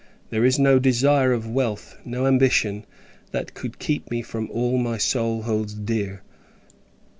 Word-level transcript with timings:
There 0.31 0.43
is 0.43 0.57
no 0.57 0.79
desire 0.79 1.31
of 1.31 1.47
wealth, 1.47 1.95
no 2.03 2.25
ambition, 2.25 2.85
that 3.29 3.53
could 3.53 3.77
keep 3.77 4.09
me 4.09 4.23
from 4.23 4.49
all 4.49 4.79
my 4.79 4.97
soul 4.97 5.43
holds 5.43 5.75
dear. 5.75 6.23